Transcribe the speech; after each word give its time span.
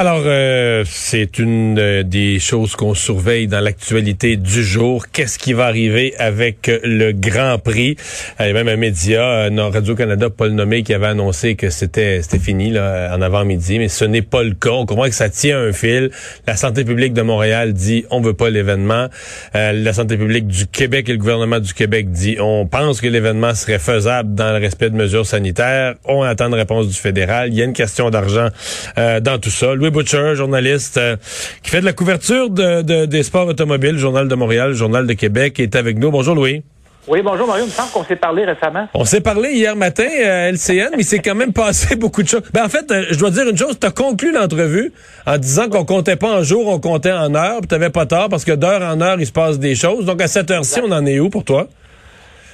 Alors, 0.00 0.22
euh, 0.24 0.82
c'est 0.86 1.38
une 1.38 1.78
euh, 1.78 2.02
des 2.02 2.38
choses 2.38 2.74
qu'on 2.74 2.94
surveille 2.94 3.48
dans 3.48 3.60
l'actualité 3.60 4.38
du 4.38 4.64
jour. 4.64 5.08
Qu'est-ce 5.12 5.38
qui 5.38 5.52
va 5.52 5.66
arriver 5.66 6.14
avec 6.16 6.72
le 6.82 7.12
Grand 7.12 7.58
Prix? 7.58 7.98
Il 8.40 8.46
y 8.46 8.48
a 8.48 8.52
même 8.54 8.68
un 8.68 8.76
média, 8.76 9.20
euh, 9.20 9.68
Radio-Canada, 9.70 10.30
pas 10.30 10.46
le 10.46 10.54
nommé, 10.54 10.84
qui 10.84 10.94
avait 10.94 11.08
annoncé 11.08 11.54
que 11.54 11.68
c'était 11.68 12.22
fini 12.42 12.70
là, 12.70 13.14
en 13.14 13.20
avant-midi, 13.20 13.78
mais 13.78 13.88
ce 13.88 14.06
n'est 14.06 14.22
pas 14.22 14.42
le 14.42 14.54
cas. 14.54 14.70
On 14.70 14.86
comprend 14.86 15.04
que 15.04 15.14
ça 15.14 15.28
tient 15.28 15.60
un 15.60 15.72
fil. 15.74 16.10
La 16.46 16.56
santé 16.56 16.86
publique 16.86 17.12
de 17.12 17.20
Montréal 17.20 17.74
dit 17.74 18.06
on 18.08 18.22
veut 18.22 18.32
pas 18.32 18.48
l'événement. 18.48 19.08
la 19.52 19.92
santé 19.92 20.16
publique 20.16 20.46
du 20.46 20.66
Québec 20.66 21.10
et 21.10 21.12
le 21.12 21.18
gouvernement 21.18 21.60
du 21.60 21.74
Québec 21.74 22.10
dit 22.10 22.38
on 22.40 22.66
pense 22.66 23.02
que 23.02 23.06
l'événement 23.06 23.54
serait 23.54 23.78
faisable 23.78 24.34
dans 24.34 24.50
le 24.50 24.60
respect 24.60 24.88
de 24.88 24.96
mesures 24.96 25.26
sanitaires. 25.26 25.96
On 26.06 26.22
attend 26.22 26.46
une 26.46 26.54
réponse 26.54 26.88
du 26.88 26.94
fédéral. 26.94 27.50
Il 27.52 27.58
y 27.58 27.60
a 27.60 27.66
une 27.66 27.74
question 27.74 28.08
d'argent 28.08 28.48
dans 28.96 29.38
tout 29.38 29.50
ça. 29.50 29.74
Butcher, 29.90 30.34
journaliste 30.34 30.96
euh, 30.96 31.16
qui 31.62 31.70
fait 31.70 31.80
de 31.80 31.84
la 31.84 31.92
couverture 31.92 32.50
de, 32.50 33.06
des 33.06 33.22
sports 33.22 33.46
automobiles, 33.46 33.98
Journal 33.98 34.28
de 34.28 34.34
Montréal, 34.34 34.72
Journal 34.72 35.06
de 35.06 35.12
Québec, 35.12 35.60
est 35.60 35.76
avec 35.76 35.98
nous. 35.98 36.10
Bonjour 36.10 36.34
Louis. 36.34 36.62
Oui, 37.08 37.22
bonjour 37.22 37.46
Mario. 37.46 37.64
Il 37.64 37.68
me 37.68 37.72
semble 37.72 37.90
qu'on 37.90 38.04
s'est 38.04 38.16
parlé 38.16 38.44
récemment. 38.44 38.86
On 38.94 39.04
s'est 39.04 39.20
parlé 39.20 39.50
hier 39.52 39.74
matin 39.74 40.06
à 40.06 40.50
LCN, 40.50 40.90
mais 40.92 40.98
il 41.00 41.04
s'est 41.04 41.18
quand 41.18 41.34
même 41.34 41.52
passé 41.54 41.96
beaucoup 41.96 42.22
de 42.22 42.28
choses. 42.28 42.42
Ben, 42.52 42.64
en 42.64 42.68
fait, 42.68 42.90
euh, 42.90 43.06
je 43.10 43.18
dois 43.18 43.30
dire 43.30 43.48
une 43.48 43.56
chose. 43.56 43.78
Tu 43.80 43.86
as 43.86 43.90
conclu 43.90 44.32
l'entrevue 44.32 44.92
en 45.26 45.38
disant 45.38 45.68
qu'on 45.68 45.84
comptait 45.84 46.16
pas 46.16 46.38
en 46.38 46.42
jours, 46.42 46.68
on 46.68 46.78
comptait 46.78 47.12
en 47.12 47.34
heures. 47.34 47.60
Tu 47.62 47.74
n'avais 47.74 47.90
pas 47.90 48.06
tort 48.06 48.28
parce 48.28 48.44
que 48.44 48.52
d'heure 48.52 48.82
en 48.82 49.00
heure, 49.00 49.16
il 49.18 49.26
se 49.26 49.32
passe 49.32 49.58
des 49.58 49.74
choses. 49.74 50.04
Donc, 50.04 50.20
à 50.20 50.28
cette 50.28 50.50
heure-ci, 50.50 50.80
on 50.84 50.92
en 50.92 51.04
est 51.06 51.18
où 51.18 51.30
pour 51.30 51.44
toi? 51.44 51.66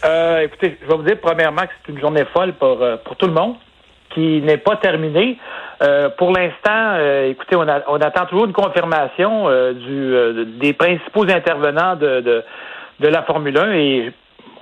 Euh, 0.05 0.41
écoutez, 0.41 0.79
je 0.81 0.87
vais 0.87 0.97
vous 0.97 1.03
dire 1.03 1.19
premièrement 1.21 1.63
que 1.63 1.73
c'est 1.85 1.93
une 1.93 2.01
journée 2.01 2.25
folle 2.33 2.55
pour, 2.55 2.79
pour 3.05 3.17
tout 3.17 3.27
le 3.27 3.33
monde 3.33 3.57
qui 4.17 4.41
n'est 4.41 4.57
pas 4.57 4.77
terminée. 4.77 5.37
Euh, 5.83 6.09
pour 6.17 6.33
l'instant, 6.33 6.95
euh, 6.97 7.31
écoutez, 7.31 7.55
on, 7.55 8.01
attend 8.01 8.25
toujours 8.27 8.47
une 8.47 8.55
confirmation 8.55 9.49
euh, 9.49 9.75
du, 9.75 10.59
des 10.59 10.73
principaux 10.73 11.25
intervenants 11.25 11.97
de, 11.97 12.23
de, 13.01 13.09
la 13.09 13.23
Formule 13.25 13.59
1 13.59 13.73
et 13.73 14.13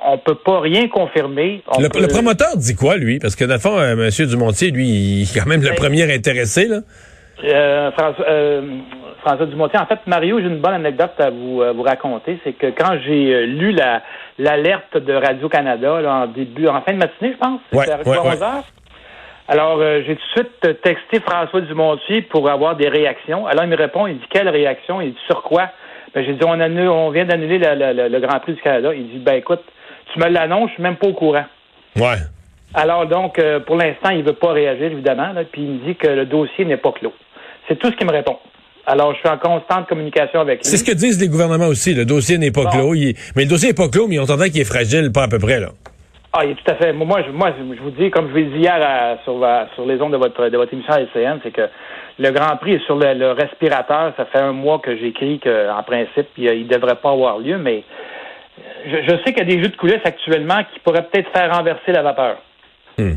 on 0.05 0.19
peut 0.19 0.35
pas 0.35 0.61
rien 0.61 0.89
confirmer. 0.89 1.63
Le, 1.79 2.09
promoteur 2.09 2.57
dit 2.57 2.75
quoi, 2.75 2.97
lui? 2.97 3.21
Parce 3.21 3.37
que, 3.37 3.45
dans 3.45 3.55
le 3.55 3.61
fond, 3.61 3.81
M. 3.81 4.11
Dumontier, 4.27 4.73
lui, 4.73 4.89
il 4.89 5.23
est 5.23 5.39
quand 5.39 5.47
même 5.47 5.63
le 5.63 5.71
ben, 5.71 5.77
premier 5.77 6.13
intéressé, 6.13 6.67
là. 6.67 6.81
François, 7.93 9.47
Dumontier. 9.47 9.79
En 9.79 9.87
fait, 9.87 10.01
Mario, 10.07 10.41
j'ai 10.41 10.47
une 10.47 10.61
bonne 10.61 10.75
anecdote 10.75 11.13
à 11.19 11.31
vous, 11.31 11.63
vous 11.75 11.83
raconter. 11.83 12.39
C'est 12.45 12.53
que 12.53 12.67
quand 12.67 12.99
j'ai 13.07 13.47
lu 13.47 13.71
la 13.73 14.03
l'alerte 14.39 14.97
de 14.97 15.13
Radio-Canada 15.13 16.01
en 16.07 16.27
début, 16.27 16.67
en 16.67 16.83
fin 16.83 16.93
de 16.93 16.99
matinée, 16.99 17.33
je 17.33 17.39
pense, 17.39 17.61
c'était 17.71 17.93
à 17.93 18.01
11 18.05 18.43
heures, 18.43 18.65
alors, 19.47 19.79
euh, 19.81 20.01
j'ai 20.07 20.17
tout 20.17 20.23
de 20.23 20.43
suite 20.43 20.81
texté 20.83 21.21
François 21.21 21.61
Dumontier 21.61 22.23
pour 22.23 22.49
avoir 22.49 22.77
des 22.77 22.89
réactions. 22.89 23.47
Alors, 23.47 23.65
il 23.65 23.71
me 23.71 23.77
répond, 23.77 24.07
il 24.07 24.19
dit 24.19 24.27
quelle 24.31 24.49
réaction? 24.49 25.01
Il 25.01 25.13
dit 25.13 25.21
sur 25.27 25.43
quoi? 25.43 25.71
Ben, 26.15 26.25
j'ai 26.25 26.33
dit, 26.33 26.45
on, 26.47 26.59
annule, 26.61 26.89
on 26.89 27.11
vient 27.11 27.27
d'annuler 27.27 27.59
le 27.59 28.21
Grand 28.21 28.41
Prix 28.41 28.55
du 28.55 28.63
Canada. 28.63 28.95
Il 28.95 29.11
dit, 29.11 29.19
ben 29.19 29.35
écoute, 29.35 29.61
tu 30.13 30.19
me 30.19 30.29
l'annonces, 30.29 30.71
je 30.71 30.75
suis 30.75 30.83
même 30.83 30.97
pas 30.97 31.09
au 31.09 31.13
courant. 31.13 31.45
Ouais. 31.97 32.17
Alors, 32.73 33.07
donc, 33.07 33.39
euh, 33.39 33.61
pour 33.61 33.77
l'instant, 33.77 34.11
il 34.11 34.25
veut 34.25 34.33
pas 34.33 34.53
réagir, 34.53 34.87
évidemment, 34.87 35.33
puis 35.53 35.63
il 35.63 35.71
me 35.71 35.87
dit 35.87 35.97
que 35.97 36.09
le 36.09 36.25
dossier 36.25 36.65
n'est 36.65 36.77
pas 36.77 36.93
clos. 36.93 37.13
C'est 37.69 37.79
tout 37.79 37.91
ce 37.91 37.97
qu'il 37.97 38.07
me 38.07 38.13
répond. 38.13 38.39
Alors, 38.87 39.15
je 39.15 39.19
suis 39.19 39.29
en 39.29 39.39
constante 39.39 39.89
communication 39.89 40.41
avec 40.41 40.63
lui. 40.63 40.71
C'est 40.71 40.77
ce 40.77 40.85
que 40.85 40.93
disent 40.93 41.21
les 41.21 41.29
gouvernements 41.29 41.67
aussi. 41.67 41.95
Le 41.95 42.05
dossier 42.05 42.39
n'est 42.39 42.51
pas 42.51 42.67
clos. 42.67 42.93
Mais 43.37 43.45
le 43.45 43.49
dossier 43.49 43.69
n'est 43.69 43.75
pas 43.75 43.89
clos, 43.89 44.09
mais 44.09 44.19
on 44.19 44.25
entend 44.25 44.45
qu'il 44.45 44.61
est 44.61 44.65
fragile, 44.65 45.11
pas 45.13 45.25
à 45.25 45.29
peu 45.29 45.39
près, 45.39 45.61
là. 45.61 45.71
Ah, 46.37 46.45
il 46.45 46.51
est 46.51 46.55
tout 46.55 46.69
à 46.69 46.75
fait. 46.75 46.93
Moi, 46.93 47.23
je, 47.25 47.31
moi, 47.31 47.53
je 47.57 47.81
vous 47.81 47.91
dis, 47.93 48.11
comme 48.11 48.27
je 48.27 48.31
vous 48.33 48.39
l'ai 48.39 48.45
dit 48.47 48.59
hier 48.59 49.19
sur, 49.23 49.39
sur 49.77 49.87
les 49.87 50.01
ondes 50.01 50.11
de 50.11 50.17
votre, 50.17 50.49
de 50.49 50.57
votre 50.57 50.73
émission 50.73 50.93
à 50.93 51.01
LCN, 51.01 51.39
c'est 51.45 51.53
que 51.53 51.69
le 52.19 52.31
Grand 52.33 52.57
Prix 52.57 52.75
est 52.75 52.85
sur 52.87 52.97
le, 52.97 53.33
respirateur. 53.33 54.13
Ça 54.17 54.25
fait 54.27 54.41
un 54.41 54.53
mois 54.53 54.81
que 54.81 54.97
j'écris 54.97 55.39
qu'en 55.39 55.83
principe, 55.85 56.27
il 56.37 56.67
ne 56.67 56.69
devrait 56.69 56.97
pas 56.97 57.13
avoir 57.13 57.39
lieu, 57.39 57.57
mais 57.59 57.85
je, 58.85 59.17
sais 59.25 59.33
qu'il 59.33 59.39
y 59.39 59.53
a 59.53 59.57
des 59.57 59.63
jeux 59.63 59.69
de 59.69 59.77
coulisses 59.77 60.05
actuellement 60.05 60.59
qui 60.73 60.81
pourraient 60.81 61.07
peut-être 61.07 61.31
faire 61.31 61.55
renverser 61.55 61.93
la 61.93 62.03
vapeur. 62.03 62.43
Hmm. 62.99 63.15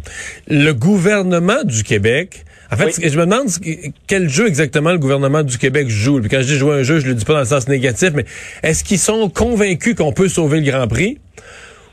Le 0.48 0.72
gouvernement 0.74 1.64
du 1.64 1.84
Québec, 1.84 2.44
en 2.72 2.76
fait, 2.76 3.00
je 3.02 3.18
me 3.18 3.26
demande 3.26 3.48
quel 4.08 4.30
jeu 4.30 4.48
exactement 4.48 4.92
le 4.92 5.00
gouvernement 5.00 5.42
du 5.42 5.58
Québec 5.58 5.88
joue? 5.90 6.20
Puis 6.20 6.30
quand 6.30 6.42
je 6.42 6.54
dis 6.54 6.58
jouer 6.58 6.80
un 6.80 6.84
jeu, 6.84 7.00
je 7.00 7.08
le 7.08 7.16
dis 7.16 7.26
pas 7.26 7.34
dans 7.34 7.40
le 7.40 7.46
sens 7.46 7.68
négatif, 7.68 8.12
mais 8.14 8.26
est-ce 8.62 8.84
qu'ils 8.84 9.00
sont 9.00 9.28
convaincus 9.30 9.96
qu'on 9.96 10.14
peut 10.14 10.28
sauver 10.28 10.62
le 10.62 10.72
Grand 10.72 10.88
Prix? 10.88 11.20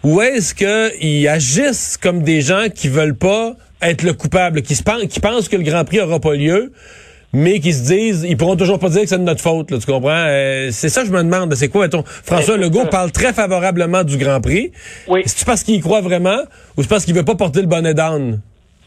Ou 0.05 0.21
est-ce 0.21 0.55
qu'ils 0.55 1.27
agissent 1.29 1.97
comme 1.97 2.23
des 2.23 2.43
gens 2.43 2.67
qui 2.73 2.89
veulent 2.89 3.17
pas 3.17 3.55
être 3.83 4.03
le 4.03 4.13
coupable, 4.13 4.63
qui, 4.63 4.75
se 4.75 4.83
pensent, 4.83 5.07
qui 5.07 5.21
pensent 5.21 5.49
que 5.49 5.57
le 5.57 5.63
Grand 5.63 5.85
Prix 5.85 6.01
aura 6.01 6.21
pas 6.21 6.35
lieu, 6.35 6.73
mais 7.33 7.59
qui 7.59 7.73
se 7.73 7.87
disent, 7.87 8.25
ils 8.29 8.37
pourront 8.37 8.57
toujours 8.57 8.79
pas 8.79 8.89
dire 8.91 9.03
que 9.03 9.09
c'est 9.09 9.19
de 9.19 9.25
notre 9.25 9.41
faute, 9.41 9.71
là, 9.71 9.79
tu 9.79 9.87
comprends? 9.91 10.11
Euh, 10.11 10.69
c'est 10.71 10.89
ça 10.89 11.01
que 11.01 11.09
je 11.09 11.13
me 11.13 11.23
demande. 11.23 11.53
C'est 11.55 11.69
quoi, 11.69 11.89
ton 11.89 12.05
François 12.05 12.57
Legault 12.57 12.87
parle 12.87 13.11
très 13.11 13.33
favorablement 13.33 14.05
du 14.05 14.17
Grand 14.19 14.41
Prix. 14.41 14.73
Oui. 15.09 15.23
Est-ce 15.25 15.45
parce 15.45 15.65
qu'il 15.65 15.75
y 15.75 15.81
croit 15.81 16.01
vraiment 16.01 16.39
ou 16.77 16.83
c'est 16.83 16.89
parce 16.89 17.05
qu'il 17.05 17.15
veut 17.15 17.25
pas 17.25 17.35
porter 17.35 17.61
le 17.61 17.67
bonnet 17.67 17.95
d'âne? 17.95 18.41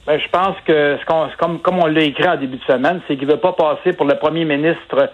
Ben, 0.06 0.18
je 0.18 0.30
pense 0.30 0.56
que, 0.66 0.98
comme, 1.38 1.60
comme 1.60 1.80
on 1.80 1.88
l'a 1.88 2.02
écrit 2.02 2.30
en 2.30 2.38
début 2.38 2.58
de 2.58 2.64
semaine, 2.64 3.02
c'est 3.08 3.18
qu'il 3.18 3.28
veut 3.28 3.42
pas 3.42 3.52
passer 3.52 3.92
pour 3.92 4.06
le 4.06 4.16
premier 4.16 4.46
ministre 4.46 5.10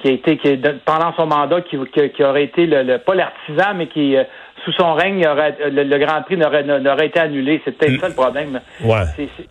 qui 0.00 0.08
a 0.08 0.12
été, 0.12 0.36
qui, 0.36 0.60
pendant 0.84 1.12
son 1.16 1.26
mandat, 1.26 1.62
qui, 1.62 1.76
qui, 2.14 2.22
aurait 2.22 2.44
été 2.44 2.66
le, 2.66 2.98
pas 2.98 3.16
l'artisan, 3.16 3.74
mais 3.74 3.88
qui, 3.88 4.16
euh, 4.16 4.22
sous 4.64 4.72
son 4.72 4.94
règne, 4.94 5.24
le, 5.24 5.98
Grand 5.98 6.22
Prix 6.22 6.36
n'aurait 6.36 7.06
été 7.06 7.20
annulé. 7.20 7.60
C'est 7.64 7.76
peut-être 7.76 8.00
ça 8.00 8.08
le 8.08 8.14
problème. 8.14 8.60
Ouais. 8.82 9.04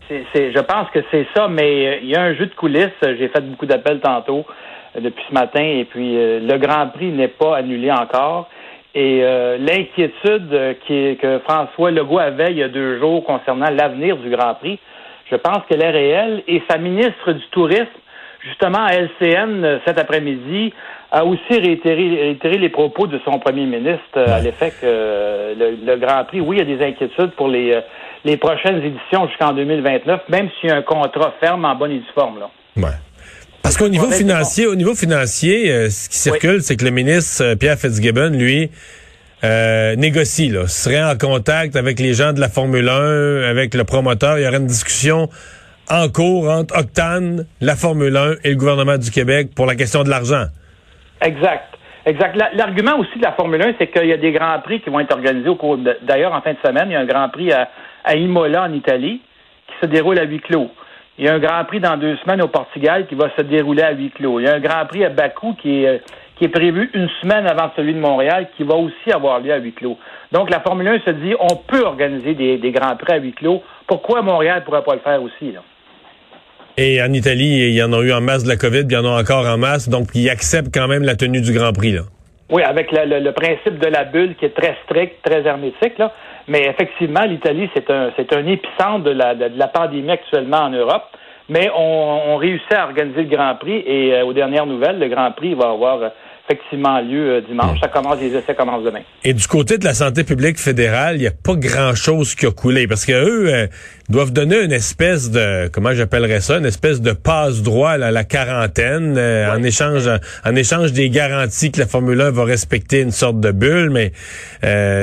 je 0.10 0.60
pense 0.60 0.90
que 0.92 1.00
c'est 1.12 1.28
ça, 1.36 1.48
mais 1.48 1.88
euh, 1.88 2.00
il 2.02 2.10
y 2.10 2.16
a 2.16 2.22
un 2.22 2.34
jeu 2.34 2.46
de 2.46 2.54
coulisses. 2.54 2.90
J'ai 3.02 3.28
fait 3.28 3.42
beaucoup 3.42 3.66
d'appels 3.66 4.00
tantôt 4.00 4.46
euh, 4.96 5.02
depuis 5.02 5.24
ce 5.28 5.34
matin, 5.34 5.64
et 5.64 5.86
puis 5.86 6.16
le 6.16 6.58
Grand 6.58 6.88
Prix 6.88 7.12
n'est 7.12 7.28
pas 7.28 7.58
annulé 7.58 7.92
encore. 7.92 8.50
Et 8.96 9.22
l'inquiétude 9.60 10.50
que 10.88 11.40
François 11.48 11.92
Legault 11.92 12.18
avait 12.18 12.50
il 12.50 12.58
y 12.58 12.64
a 12.64 12.68
deux 12.68 12.98
jours 12.98 13.24
concernant 13.24 13.70
l'avenir 13.70 14.18
du 14.18 14.32
Grand 14.32 14.56
Prix, 14.56 14.80
je 15.30 15.36
pense 15.36 15.60
qu'elle 15.70 15.84
est 15.84 15.92
réelle. 15.92 16.42
Et 16.48 16.64
sa 16.68 16.80
ministre 16.80 17.34
du 17.34 17.46
Tourisme 17.52 17.86
justement, 18.48 18.86
à 18.86 18.94
LCN, 18.94 19.64
euh, 19.64 19.80
cet 19.86 20.00
après-midi, 20.00 20.74
a 21.12 21.24
aussi 21.24 21.40
réitéré, 21.50 22.58
les 22.58 22.70
propos 22.70 23.08
de 23.08 23.20
son 23.24 23.40
premier 23.40 23.66
ministre 23.66 24.18
euh, 24.18 24.28
à 24.28 24.40
l'effet 24.42 24.72
que 24.72 24.86
euh, 24.86 25.54
le, 25.86 25.98
Grand 25.98 26.26
Prix, 26.26 26.42
oui, 26.42 26.58
il 26.58 26.68
y 26.68 26.74
a 26.74 26.78
des 26.78 26.84
inquiétudes 26.84 27.32
pour 27.32 27.48
les, 27.48 27.80
les 28.26 28.38
prochaines 28.38 28.84
éditions 28.84 29.28
jusqu'en 29.28 29.54
2029, 29.54 30.22
même 30.30 30.50
s'il 30.60 30.70
y 30.70 30.74
a 30.74 30.76
un 30.76 30.82
contrat 30.82 31.34
ferme 31.40 31.66
en 31.66 31.76
bonne 31.76 31.92
et 31.92 32.00
due 32.00 32.12
forme. 32.14 32.40
Là. 32.40 32.50
Ouais. 32.76 32.96
Parce 33.62 33.78
qu'au 33.78 33.90
niveau 33.90 34.10
financier, 34.12 34.66
au 34.66 34.76
niveau 34.76 34.96
financier, 34.96 35.90
ce 35.90 36.10
qui 36.10 36.18
circule, 36.18 36.62
c'est 36.62 36.78
que 36.78 36.86
le 36.86 36.92
ministre 36.92 37.56
Pierre 37.56 37.78
Fitzgibbon, 37.78 38.30
lui, 38.30 38.70
négocie, 39.44 40.50
là, 40.50 40.68
serait 40.68 41.04
en 41.04 41.18
contact 41.18 41.76
avec 41.76 42.00
les 42.00 42.14
gens 42.14 42.32
de 42.32 42.40
la 42.40 42.48
Formule 42.48 42.88
1, 42.88 43.42
avec 43.50 43.74
le 43.74 43.84
promoteur. 43.84 44.40
Il 44.40 44.46
y 44.46 44.48
aurait 44.48 44.58
une 44.58 44.68
discussion 44.68 45.30
en 45.90 46.10
cours 46.10 46.50
entre 46.50 46.78
Octane, 46.78 47.46
la 47.62 47.76
Formule 47.76 48.16
1 48.16 48.36
et 48.44 48.50
le 48.52 48.56
gouvernement 48.56 48.98
du 48.98 49.12
Québec 49.12 49.50
pour 49.56 49.66
la 49.66 49.76
question 49.76 50.04
de 50.04 50.10
l'argent. 50.10 50.46
Exact. 51.22 51.78
Exact. 52.08 52.38
L'argument 52.54 52.98
aussi 53.00 53.18
de 53.20 53.24
la 53.24 53.34
Formule 53.34 53.62
1, 53.62 53.74
c'est 53.78 53.88
qu'il 53.88 54.08
y 54.08 54.14
a 54.14 54.18
des 54.18 54.32
grands 54.32 54.60
prix 54.62 54.80
qui 54.80 54.90
vont 54.90 55.02
être 55.02 55.14
organisés 55.14 55.50
au 55.50 55.56
cours 55.56 55.78
d'ailleurs 56.04 56.34
en 56.34 56.40
fin 56.40 56.54
de 56.54 56.58
semaine. 56.66 56.86
Il 56.90 56.94
y 56.94 56.96
a 56.96 57.02
un 57.02 57.06
grand 57.06 57.28
prix 57.28 57.52
à, 57.52 58.16
Imola 58.16 58.64
en 58.64 58.72
Italie 58.72 59.20
qui 59.68 59.74
se 59.82 59.88
déroule 59.88 60.18
à 60.18 60.24
huis 60.24 60.40
clos. 60.40 60.70
Il 61.18 61.26
y 61.26 61.28
a 61.28 61.34
un 61.34 61.40
grand 61.40 61.66
prix 61.66 61.82
dans 61.82 61.98
deux 61.98 62.16
semaines 62.18 62.42
au 62.42 62.48
Portugal 62.48 63.08
qui 63.08 63.16
va 63.16 63.30
se 63.36 63.42
dérouler 63.42 63.84
à 63.84 63.92
huis 63.92 64.12
clos. 64.12 64.40
Il 64.40 64.46
y 64.46 64.48
a 64.48 64.54
un 64.54 64.60
grand 64.62 64.86
prix 64.86 65.04
à 65.04 65.10
Bakou 65.10 65.54
qui 65.62 65.84
est, 65.84 66.02
qui 66.38 66.46
est 66.46 66.50
prévu 66.50 66.90
une 66.94 67.10
semaine 67.22 67.46
avant 67.46 67.72
celui 67.76 67.94
de 67.94 68.00
Montréal 68.00 68.48
qui 68.56 68.64
va 68.64 68.76
aussi 68.76 69.12
avoir 69.12 69.42
lieu 69.42 69.52
à 69.52 69.58
huis 69.58 69.74
clos. 69.74 69.98
Donc 70.32 70.50
la 70.50 70.62
Formule 70.62 70.88
1 70.88 71.00
se 71.00 71.12
dit 71.12 71.36
on 71.38 71.58
peut 71.58 71.84
organiser 71.84 72.36
des, 72.36 72.58
des 72.58 72.72
grands 72.72 72.96
prix 72.96 73.16
à 73.16 73.18
huis 73.18 73.34
clos. 73.34 73.62
Pourquoi 73.86 74.22
Montréal 74.22 74.60
ne 74.60 74.64
pourrait 74.64 74.84
pas 74.84 74.94
le 74.94 75.02
faire 75.02 75.22
aussi? 75.22 75.52
Là? 75.52 75.60
Et 76.80 77.02
en 77.02 77.12
Italie, 77.12 77.70
il 77.70 77.74
y 77.74 77.82
en 77.82 77.92
a 77.92 78.02
eu 78.02 78.14
en 78.14 78.22
masse 78.22 78.44
de 78.44 78.50
la 78.50 78.56
COVID, 78.56 78.84
il 78.84 78.92
y 78.92 78.98
en 78.98 79.06
a 79.06 79.20
encore 79.20 79.48
en 79.48 79.58
masse, 79.58 79.90
donc 79.90 80.10
ils 80.14 80.30
acceptent 80.30 80.72
quand 80.72 80.88
même 80.88 81.02
la 81.02 81.16
tenue 81.16 81.42
du 81.42 81.52
Grand 81.52 81.74
Prix. 81.74 81.94
Là. 81.94 82.02
Oui, 82.52 82.62
avec 82.62 82.92
le, 82.92 83.32
principe 83.32 83.80
de 83.80 83.88
la 83.88 84.04
bulle 84.04 84.36
qui 84.36 84.46
est 84.46 84.56
très 84.56 84.78
strict, 84.86 85.16
très 85.24 85.42
hermétique. 85.42 85.98
Là. 85.98 86.14
Mais 86.48 86.68
effectivement, 86.68 87.24
l'Italie, 87.26 87.68
c'est 87.76 87.90
un, 87.90 88.12
c'est 88.16 88.32
un 88.32 88.46
épicentre 88.46 89.04
de 89.04 89.10
la, 89.10 89.34
de 89.34 89.58
la 89.58 89.68
pandémie 89.68 90.12
actuellement 90.12 90.66
en 90.66 90.70
Europe. 90.70 91.06
Mais 91.50 91.68
on, 91.76 92.34
on 92.34 92.36
réussit 92.38 92.72
à 92.72 92.86
organiser 92.86 93.24
le 93.24 93.36
Grand 93.36 93.56
Prix 93.56 93.84
et 93.86 94.14
euh, 94.14 94.26
aux 94.26 94.34
dernières 94.34 94.68
nouvelles, 94.68 95.00
le 95.00 95.08
Grand 95.08 95.32
Prix 95.32 95.56
va 95.56 95.72
avoir 95.72 96.12
effectivement 96.50 97.02
lieu 97.02 97.36
euh, 97.36 97.42
dimanche. 97.42 97.80
Ça 97.80 97.88
commence, 97.88 98.20
les 98.20 98.34
essais 98.36 98.56
commencent 98.56 98.84
demain. 98.84 99.02
Et 99.24 99.34
du 99.34 99.48
côté 99.48 99.78
de 99.78 99.84
la 99.84 99.94
santé 99.94 100.24
publique 100.24 100.58
fédérale, 100.58 101.16
il 101.16 101.22
n'y 101.22 101.28
a 101.28 101.32
pas 101.32 101.56
grand-chose 101.56 102.36
qui 102.36 102.46
a 102.46 102.52
coulé 102.52 102.88
parce 102.88 103.06
que 103.06 103.12
eux 103.12 103.54
euh, 103.54 103.68
doivent 104.10 104.32
donner 104.32 104.64
une 104.64 104.72
espèce 104.72 105.30
de, 105.30 105.68
comment 105.68 105.94
j'appellerais 105.94 106.40
ça, 106.40 106.58
une 106.58 106.66
espèce 106.66 107.02
de 107.02 107.12
passe-droit 107.12 107.92
à 107.92 108.12
la 108.12 108.24
quarantaine 108.24 109.16
euh, 109.18 109.54
en 109.54 109.62
échange 109.64 110.10
en 110.46 110.56
échange 110.56 110.94
des 110.94 111.10
garanties 111.10 111.72
que 111.72 111.80
la 111.80 111.88
Formule 111.88 112.22
1 112.22 112.32
va 112.32 112.46
respecter 112.46 113.02
une 113.02 113.12
sorte 113.12 113.40
de 113.40 113.52
bulle, 113.52 113.90
mais 113.90 114.12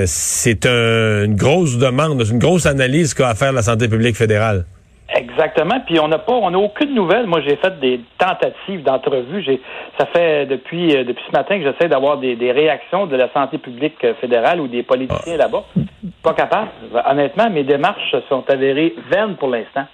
c'est 0.06 0.66
une 0.66 1.36
grosse 1.36 1.78
demande, 1.78 2.22
une 2.30 2.38
grosse 2.38 2.66
analyse 2.66 3.14
qu'a 3.14 3.28
à 3.28 3.34
faire 3.34 3.52
la 3.52 3.62
santé 3.62 3.88
publique 3.88 4.16
fédérale. 4.16 4.64
Exactement. 5.08 5.80
Puis 5.86 6.00
on 6.00 6.08
n'a 6.08 6.18
pas, 6.18 6.32
on 6.32 6.50
n'a 6.50 6.58
aucune 6.58 6.94
nouvelle. 6.94 7.26
Moi, 7.26 7.40
j'ai 7.42 7.56
fait 7.56 7.78
des 7.78 8.00
tentatives 8.18 8.82
d'entrevue. 8.82 9.42
J'ai, 9.42 9.60
ça 9.98 10.06
fait 10.06 10.46
depuis 10.46 10.96
euh, 10.96 11.04
depuis 11.04 11.22
ce 11.26 11.32
matin 11.32 11.58
que 11.58 11.64
j'essaie 11.64 11.88
d'avoir 11.88 12.16
des, 12.18 12.52
réactions 12.52 13.06
de 13.06 13.16
la 13.16 13.30
santé 13.32 13.58
publique 13.58 14.02
euh, 14.02 14.14
fédérale 14.20 14.60
ou 14.60 14.68
des 14.68 14.82
politiciens 14.82 15.36
là-bas. 15.36 15.64
Pas 16.22 16.32
capable. 16.32 16.68
Honnêtement, 17.06 17.50
mes 17.50 17.64
démarches 17.64 18.16
sont 18.28 18.44
avérées 18.48 18.94
vaines 19.10 19.36
pour 19.36 19.48
l'instant. 19.48 19.84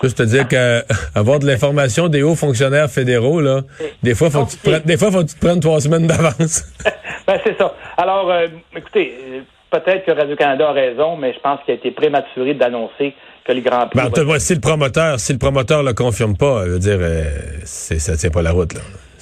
C'est-à-dire 0.00 0.48
qu'avoir 0.48 1.38
de 1.40 1.46
l'information 1.46 2.08
des 2.08 2.22
hauts 2.22 2.34
fonctionnaires 2.34 2.90
fédéraux, 2.90 3.40
là, 3.40 3.60
des 4.02 4.14
fois, 4.14 4.30
faut 4.30 4.46
des 4.84 4.96
fois, 4.96 5.10
faut 5.10 5.22
que 5.22 5.30
tu 5.30 5.36
te 5.36 5.44
prennes 5.46 5.60
trois 5.60 5.80
semaines 5.80 6.06
d'avance. 6.06 6.64
ben, 7.26 7.38
c'est 7.44 7.56
ça. 7.58 7.74
Alors, 7.96 8.30
euh, 8.30 8.46
écoutez, 8.76 9.42
peut-être 9.70 10.04
que 10.04 10.12
Radio-Canada 10.12 10.68
a 10.68 10.72
raison, 10.72 11.16
mais 11.16 11.32
je 11.32 11.40
pense 11.40 11.60
qu'il 11.64 11.72
a 11.72 11.76
été 11.76 11.90
prématuré 11.90 12.54
d'annoncer 12.54 13.14
que 13.44 13.52
Prix. 13.52 14.24
Ben, 14.24 14.38
si 14.38 14.54
le 14.54 14.60
promoteur, 14.60 15.20
si 15.20 15.32
le 15.32 15.38
promoteur 15.38 15.82
le 15.82 15.92
confirme 15.92 16.36
pas, 16.36 16.64
je 16.66 16.70
veux 16.70 16.78
dire, 16.78 16.98
euh, 17.00 17.24
ça 17.64 18.16
tient 18.16 18.30
pas 18.30 18.42
la 18.42 18.52
route, 18.52 18.74
là. 18.74 18.80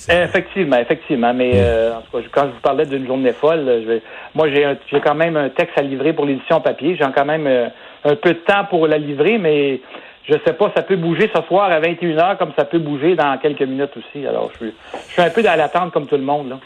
Effectivement, 0.09 0.79
effectivement. 0.79 1.33
Mais 1.33 1.53
euh, 1.55 1.95
en 1.95 2.01
tout 2.01 2.19
cas, 2.19 2.29
quand 2.33 2.43
je 2.49 2.55
vous 2.55 2.61
parlais 2.61 2.87
d'une 2.87 3.07
journée 3.07 3.33
folle, 3.33 3.85
je 3.87 3.99
moi 4.35 4.49
j'ai, 4.51 5.01
quand 5.01 5.15
même 5.15 5.37
un 5.37 5.49
texte 5.49 5.79
à 5.79 5.83
livrer 5.83 6.13
pour 6.13 6.27
l'édition 6.27 6.61
papier. 6.61 6.97
J'ai 6.99 7.07
quand 7.15 7.25
même 7.25 7.47
euh, 7.47 7.69
un 8.05 8.17
peu 8.17 8.31
de 8.31 8.39
temps 8.41 8.65
pour 8.69 8.89
la 8.89 8.99
livrer, 8.99 9.39
mais 9.39 9.81
je 10.29 10.35
sais 10.45 10.55
pas, 10.55 10.73
ça 10.75 10.83
peut 10.83 10.97
bouger 10.97 11.31
ce 11.35 11.41
soir 11.43 11.71
à 11.71 11.81
21h 11.81 12.37
comme 12.37 12.53
ça 12.59 12.65
peut 12.65 12.81
bouger 12.81 13.15
dans 13.15 13.39
quelques 13.39 13.63
minutes 13.63 13.93
aussi. 13.97 14.27
Alors 14.27 14.51
je 14.55 14.67
suis, 14.67 14.75
je 15.09 15.13
suis 15.13 15.23
un 15.23 15.31
peu 15.31 15.43
dans 15.43 15.57
l'attente 15.57 15.93
comme 15.93 16.07
tout 16.07 16.17
le 16.17 16.23
monde. 16.23 16.51
Là. 16.51 16.59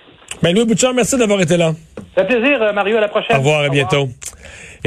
Ben 0.42 0.54
Louis 0.54 0.64
Bouchard, 0.64 0.94
merci 0.94 1.18
d'avoir 1.18 1.40
été 1.40 1.56
là. 1.58 1.72
Ça 2.16 2.24
fait 2.24 2.38
plaisir, 2.38 2.72
Mario. 2.72 2.96
À 2.96 3.00
la 3.00 3.08
prochaine. 3.08 3.36
Au 3.36 3.40
revoir, 3.40 3.64
à 3.64 3.68
bientôt. 3.68 4.08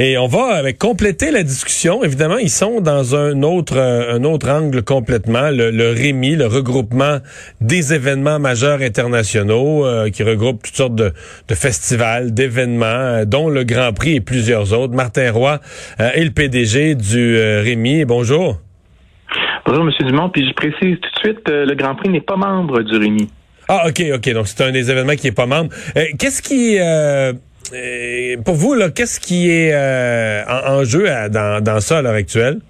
Et 0.02 0.16
on 0.16 0.28
va 0.28 0.54
avec 0.54 0.78
compléter 0.78 1.30
la 1.30 1.42
discussion. 1.42 2.02
Évidemment, 2.02 2.38
ils 2.38 2.48
sont 2.48 2.80
dans 2.80 3.14
un 3.14 3.42
autre 3.42 3.76
euh, 3.76 4.14
un 4.14 4.24
autre 4.24 4.48
angle 4.48 4.82
complètement. 4.82 5.50
Le, 5.50 5.70
le 5.70 5.90
REMI, 5.90 6.36
le 6.36 6.46
regroupement 6.46 7.18
des 7.60 7.92
événements 7.92 8.38
majeurs 8.38 8.80
internationaux, 8.80 9.84
euh, 9.84 10.08
qui 10.08 10.22
regroupe 10.22 10.62
toutes 10.62 10.74
sortes 10.74 10.94
de, 10.94 11.12
de 11.48 11.54
festivals, 11.54 12.32
d'événements, 12.32 12.86
euh, 12.86 13.24
dont 13.26 13.50
le 13.50 13.62
Grand 13.62 13.92
Prix 13.92 14.14
et 14.14 14.20
plusieurs 14.22 14.72
autres. 14.72 14.94
Martin 14.94 15.30
Roy 15.32 15.60
est 15.98 16.24
le 16.24 16.30
PDG 16.30 16.94
du 16.94 17.36
REMI. 17.38 18.06
Bonjour. 18.06 18.56
Bonjour, 19.66 19.84
M. 19.84 20.08
Dumont. 20.08 20.30
Puis 20.30 20.48
je 20.48 20.54
précise 20.54 20.96
tout 20.98 21.10
de 21.10 21.18
suite, 21.18 21.46
le 21.46 21.74
Grand 21.74 21.94
Prix 21.94 22.08
n'est 22.08 22.22
pas 22.22 22.36
membre 22.36 22.80
du 22.80 22.96
REMI. 22.96 23.28
Ah, 23.68 23.84
OK, 23.88 24.02
OK. 24.14 24.32
Donc, 24.32 24.48
c'est 24.48 24.64
un 24.64 24.72
des 24.72 24.90
événements 24.90 25.14
qui 25.14 25.26
est 25.26 25.32
pas 25.32 25.44
membre. 25.44 25.74
Qu'est-ce 26.18 26.40
qui 26.40 26.78
euh, 27.72 28.36
pour 28.44 28.54
vous, 28.54 28.74
qu'est-ce 28.94 29.20
qui 29.20 29.50
est 29.50 29.72
euh, 29.72 30.42
en, 30.46 30.84
jeu 30.84 31.06
dans, 31.30 31.62
dans 31.62 31.80
ça 31.80 31.98
à 31.98 32.02
l'heure 32.02 32.14
actuelle? 32.14 32.60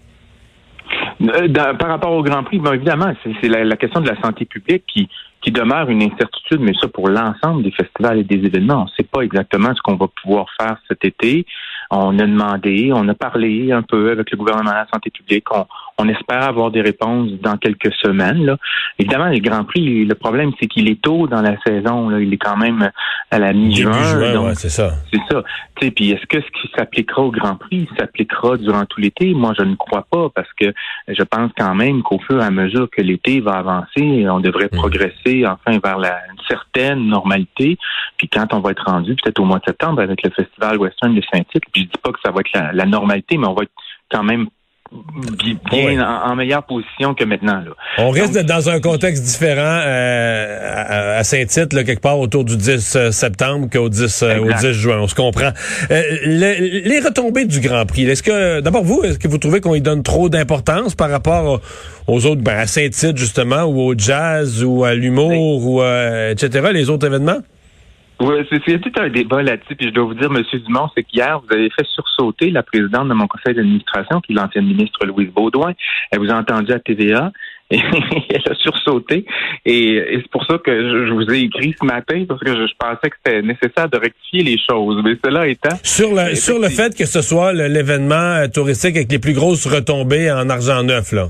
Euh, 1.22 1.48
par 1.74 1.88
rapport 1.88 2.12
au 2.12 2.22
Grand 2.22 2.42
Prix, 2.44 2.58
bien 2.58 2.72
évidemment, 2.72 3.12
c'est 3.22 3.48
la, 3.48 3.76
question 3.76 4.00
de 4.00 4.08
la 4.08 4.20
santé 4.22 4.46
publique 4.46 4.84
qui, 4.86 5.08
qui 5.42 5.50
demeure 5.50 5.90
une 5.90 6.02
incertitude, 6.02 6.60
mais 6.60 6.72
ça 6.80 6.88
pour 6.88 7.08
l'ensemble 7.08 7.62
des 7.62 7.70
festivals 7.72 8.18
et 8.18 8.24
des 8.24 8.46
événements. 8.46 8.82
On 8.82 8.84
ne 8.84 8.90
sait 8.96 9.08
pas 9.10 9.20
exactement 9.20 9.74
ce 9.74 9.82
qu'on 9.82 9.96
va 9.96 10.06
pouvoir 10.22 10.46
faire 10.58 10.78
cet 10.88 11.04
été. 11.04 11.44
On 11.90 12.18
a 12.18 12.26
demandé, 12.26 12.90
on 12.94 13.06
a 13.08 13.14
parlé 13.14 13.70
un 13.70 13.82
peu 13.82 14.12
avec 14.12 14.30
le 14.30 14.36
gouvernement 14.38 14.70
de 14.70 14.76
la 14.76 14.86
santé 14.92 15.10
publique. 15.10 15.44
On 16.00 16.08
espère 16.08 16.42
avoir 16.42 16.70
des 16.70 16.80
réponses 16.80 17.30
dans 17.42 17.56
quelques 17.56 17.92
semaines. 18.02 18.46
Là. 18.46 18.56
Évidemment, 18.98 19.28
le 19.28 19.38
Grand 19.38 19.64
Prix, 19.64 20.04
le 20.04 20.14
problème, 20.14 20.52
c'est 20.58 20.66
qu'il 20.66 20.88
est 20.88 21.00
tôt 21.00 21.26
dans 21.26 21.42
la 21.42 21.60
saison. 21.66 22.08
Là. 22.08 22.20
Il 22.20 22.32
est 22.32 22.38
quand 22.38 22.56
même 22.56 22.90
à 23.30 23.38
la 23.38 23.52
mi-juin. 23.52 24.54
c'est 24.54 24.70
ça. 24.70 24.94
C'est 25.12 25.20
ça. 25.30 25.42
Puis 25.74 26.10
est-ce 26.10 26.26
que 26.26 26.40
ce 26.40 26.60
qui 26.60 26.70
s'appliquera 26.76 27.22
au 27.22 27.30
Grand 27.30 27.56
Prix 27.56 27.88
s'appliquera 27.98 28.56
durant 28.56 28.84
tout 28.86 29.00
l'été? 29.00 29.34
Moi, 29.34 29.52
je 29.58 29.64
ne 29.64 29.74
crois 29.74 30.06
pas 30.10 30.28
parce 30.34 30.52
que 30.58 30.72
je 31.08 31.22
pense 31.22 31.50
quand 31.56 31.74
même 31.74 32.02
qu'au 32.02 32.18
fur 32.18 32.40
et 32.40 32.44
à 32.44 32.50
mesure 32.50 32.88
que 32.90 33.02
l'été 33.02 33.40
va 33.40 33.52
avancer, 33.52 34.26
on 34.28 34.40
devrait 34.40 34.68
hmm. 34.72 34.76
progresser 34.76 35.44
enfin 35.46 35.78
vers 35.82 35.98
la, 35.98 36.18
une 36.30 36.40
certaine 36.48 37.06
normalité. 37.06 37.78
Puis 38.16 38.28
quand 38.28 38.52
on 38.52 38.60
va 38.60 38.72
être 38.72 38.84
rendu, 38.84 39.14
peut-être 39.16 39.40
au 39.40 39.44
mois 39.44 39.58
de 39.58 39.64
septembre, 39.64 40.00
avec 40.00 40.22
le 40.22 40.30
Festival 40.30 40.78
Western 40.78 41.14
de 41.14 41.22
Saint-Tite, 41.32 41.64
puis 41.72 41.82
je 41.82 41.86
dis 41.86 42.00
pas 42.02 42.12
que 42.12 42.20
ça 42.24 42.30
va 42.30 42.40
être 42.40 42.52
la, 42.54 42.72
la 42.72 42.86
normalité, 42.86 43.36
mais 43.38 43.46
on 43.46 43.54
va 43.54 43.62
être 43.62 43.72
quand 44.10 44.22
même 44.22 44.48
bien 45.70 46.00
en, 46.04 46.34
meilleure 46.34 46.64
position 46.64 47.14
que 47.14 47.24
maintenant. 47.24 47.60
Là. 47.60 47.70
On 47.98 48.10
risque 48.10 48.32
d'être 48.32 48.46
dans 48.46 48.68
un 48.68 48.80
contexte 48.80 49.22
différent 49.22 49.80
euh, 49.84 51.18
à, 51.18 51.24
Saint-Tite, 51.24 51.70
quelque 51.84 52.00
part 52.00 52.18
autour 52.18 52.44
du 52.44 52.56
10 52.56 52.96
euh, 52.96 53.10
septembre 53.12 53.68
qu'au 53.72 53.88
10, 53.88 54.22
euh, 54.22 54.38
au 54.38 54.52
10 54.52 54.72
juin. 54.72 54.98
On 55.00 55.06
se 55.06 55.14
comprend. 55.14 55.50
les 55.90 57.00
retombées 57.04 57.44
du 57.44 57.60
Grand 57.60 57.86
Prix, 57.86 58.04
est-ce 58.04 58.22
que, 58.22 58.60
d'abord 58.60 58.82
vous, 58.82 59.02
est-ce 59.04 59.18
que 59.18 59.28
vous 59.28 59.38
trouvez 59.38 59.60
qu'on 59.60 59.74
y 59.74 59.80
donne 59.80 60.02
trop 60.02 60.28
d'importance 60.28 60.94
par 60.94 61.10
rapport 61.10 61.60
aux 62.06 62.26
autres, 62.26 62.42
ben, 62.42 62.58
à 62.58 62.66
Saint-Tite 62.66 63.16
justement, 63.16 63.64
ou 63.64 63.80
au 63.80 63.94
jazz, 63.96 64.64
ou 64.64 64.84
à 64.84 64.94
l'humour, 64.94 65.66
ou 65.66 65.82
etc., 65.82 66.68
les 66.72 66.90
autres 66.90 67.06
événements? 67.06 67.38
Oui, 68.20 68.34
c'est 68.50 68.80
tout 68.80 68.92
un 69.00 69.08
débat 69.08 69.42
là-dessus. 69.42 69.74
Puis 69.76 69.88
je 69.88 69.92
dois 69.92 70.04
vous 70.04 70.14
dire, 70.14 70.30
M. 70.30 70.42
Dumont, 70.66 70.88
c'est 70.94 71.02
qu'hier, 71.02 71.40
vous 71.40 71.54
avez 71.54 71.70
fait 71.70 71.86
sursauter 71.86 72.50
la 72.50 72.62
présidente 72.62 73.08
de 73.08 73.14
mon 73.14 73.26
conseil 73.26 73.54
d'administration, 73.54 74.20
qui 74.20 74.32
est 74.32 74.34
l'ancienne 74.34 74.66
ministre 74.66 75.06
Louise 75.06 75.30
Baudouin. 75.30 75.72
Elle 76.10 76.18
vous 76.18 76.30
a 76.30 76.34
entendu 76.34 76.72
à 76.72 76.78
TVA. 76.78 77.32
Et 77.72 77.78
elle 78.30 78.42
a 78.50 78.54
sursauté. 78.56 79.24
Et, 79.64 80.02
c'est 80.16 80.30
pour 80.32 80.44
ça 80.44 80.58
que 80.58 80.72
je, 80.72 81.12
vous 81.12 81.32
ai 81.32 81.42
écrit 81.42 81.72
ce 81.80 81.86
matin, 81.86 82.24
parce 82.28 82.40
que 82.40 82.50
je, 82.50 82.74
pensais 82.76 83.08
que 83.08 83.16
c'était 83.24 83.42
nécessaire 83.42 83.88
de 83.88 83.96
rectifier 83.96 84.42
les 84.42 84.58
choses. 84.58 85.00
Mais 85.04 85.12
cela 85.24 85.46
étant... 85.46 85.76
Sur, 85.84 86.10
le, 86.12 86.34
sur 86.34 86.58
le 86.58 86.68
fait 86.68 86.96
que 86.96 87.06
ce 87.06 87.22
soit 87.22 87.52
l'événement 87.52 88.48
touristique 88.52 88.96
avec 88.96 89.12
les 89.12 89.20
plus 89.20 89.34
grosses 89.34 89.68
retombées 89.68 90.32
en 90.32 90.50
argent 90.50 90.82
neuf, 90.82 91.12
là. 91.12 91.28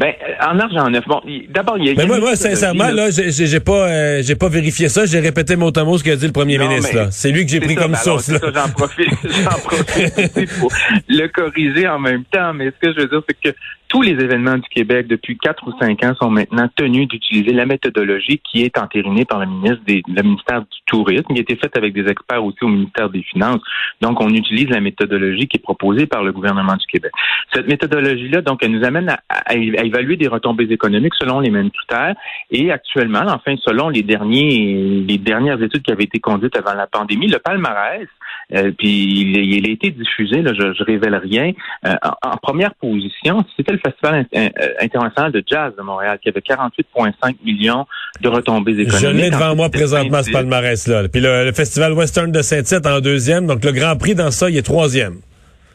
Ben, 0.00 0.14
en 0.40 0.58
argent 0.58 0.88
neuf. 0.88 1.04
Bon, 1.06 1.20
d'abord, 1.50 1.76
il 1.76 1.84
y 1.84 1.90
a. 1.90 1.94
Mais 1.94 2.06
moi, 2.06 2.18
moi 2.18 2.34
sincèrement, 2.34 2.88
là, 2.88 3.10
j'ai 3.10 3.60
pas, 3.60 3.86
euh, 3.86 4.22
j'ai 4.22 4.34
pas 4.34 4.48
vérifié 4.48 4.88
ça. 4.88 5.04
J'ai 5.04 5.20
répété 5.20 5.56
mot 5.56 5.70
à 5.76 5.84
mot 5.84 5.98
ce 5.98 6.04
qu'a 6.04 6.16
dit 6.16 6.26
le 6.26 6.32
premier 6.32 6.56
ministre. 6.56 7.08
C'est 7.10 7.30
lui 7.30 7.44
que 7.44 7.50
j'ai 7.50 7.60
pris 7.60 7.74
comme 7.74 7.94
source. 7.94 8.30
J'en 8.30 8.70
profite, 8.70 9.10
j'en 9.22 9.58
profite 9.58 10.58
pour 10.58 10.72
le 11.06 11.26
corriger 11.26 11.86
en 11.86 11.98
même 11.98 12.24
temps. 12.24 12.54
Mais 12.54 12.70
ce 12.70 12.88
que 12.88 12.94
je 12.94 13.00
veux 13.00 13.08
dire, 13.08 13.20
c'est 13.28 13.52
que 13.52 13.56
tous 13.90 14.02
les 14.02 14.12
événements 14.12 14.56
du 14.56 14.68
Québec 14.68 15.08
depuis 15.08 15.36
quatre 15.36 15.66
ou 15.66 15.72
cinq 15.80 16.04
ans 16.04 16.14
sont 16.14 16.30
maintenant 16.30 16.68
tenus 16.76 17.08
d'utiliser 17.08 17.52
la 17.52 17.66
méthodologie 17.66 18.38
qui 18.38 18.62
est 18.62 18.78
entérinée 18.78 19.24
par 19.24 19.40
le 19.40 19.46
ministre 19.46 19.80
des, 19.84 20.00
le 20.06 20.22
ministère 20.22 20.60
du 20.60 20.78
Tourisme, 20.86 21.26
qui 21.34 21.38
a 21.38 21.40
été 21.40 21.56
faite 21.56 21.76
avec 21.76 21.92
des 21.92 22.08
experts 22.08 22.44
aussi 22.44 22.62
au 22.62 22.68
ministère 22.68 23.10
des 23.10 23.22
Finances. 23.24 23.60
Donc, 24.00 24.20
on 24.20 24.28
utilise 24.28 24.68
la 24.68 24.80
méthodologie 24.80 25.48
qui 25.48 25.56
est 25.56 25.62
proposée 25.62 26.06
par 26.06 26.22
le 26.22 26.30
gouvernement 26.30 26.76
du 26.76 26.86
Québec. 26.86 27.10
Cette 27.52 27.66
méthodologie-là, 27.66 28.42
donc, 28.42 28.62
elle 28.62 28.70
nous 28.70 28.84
amène 28.84 29.08
à, 29.08 29.18
à, 29.28 29.54
évaluer 29.56 30.16
des 30.16 30.28
retombées 30.28 30.70
économiques 30.70 31.14
selon 31.18 31.40
les 31.40 31.50
mêmes 31.50 31.70
critères. 31.72 32.14
Et 32.52 32.70
actuellement, 32.70 33.24
enfin, 33.26 33.56
selon 33.64 33.88
les 33.88 34.02
derniers, 34.02 35.04
les 35.06 35.18
dernières 35.18 35.60
études 35.60 35.82
qui 35.82 35.90
avaient 35.90 36.04
été 36.04 36.20
conduites 36.20 36.56
avant 36.56 36.74
la 36.74 36.86
pandémie, 36.86 37.26
le 37.26 37.40
palmarès 37.40 38.06
euh, 38.54 38.72
puis 38.76 39.20
il, 39.22 39.66
a 39.66 39.70
été 39.70 39.90
diffusé, 39.90 40.42
là, 40.42 40.52
je, 40.54 40.72
je 40.72 40.84
révèle 40.84 41.14
rien. 41.16 41.52
Euh, 41.86 41.94
en, 42.22 42.36
première 42.38 42.74
position, 42.74 43.44
c'était 43.56 43.72
le 43.72 43.78
Festival 43.78 44.26
euh, 44.34 44.48
international 44.80 45.32
de 45.32 45.42
jazz 45.46 45.72
de 45.76 45.82
Montréal 45.82 46.18
qui 46.22 46.28
avait 46.28 46.40
48,5 46.40 47.36
millions 47.44 47.86
de 48.20 48.28
retombées 48.28 48.72
économiques. 48.72 49.00
Je 49.00 49.08
l'ai 49.08 49.30
devant 49.30 49.54
moi 49.54 49.68
présentement 49.68 50.22
ce 50.22 50.30
palmarès-là. 50.32 51.08
Puis 51.08 51.20
le, 51.20 51.52
Festival 51.52 51.92
Western 51.92 52.32
de 52.32 52.42
Saint-Tite 52.42 52.86
en 52.86 53.00
deuxième, 53.00 53.46
donc 53.46 53.64
le 53.64 53.72
Grand 53.72 53.96
Prix 53.96 54.14
dans 54.14 54.30
ça, 54.30 54.50
il 54.50 54.56
est 54.56 54.62
troisième. 54.62 55.16